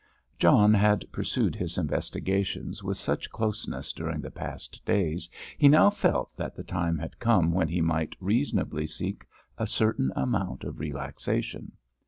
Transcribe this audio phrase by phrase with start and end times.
[0.39, 6.35] John had pursued his investigations with such closeness during the past days, he now felt
[6.35, 9.27] that the time had come when he might reasonably seek
[9.59, 11.73] a certain amount of relaxation.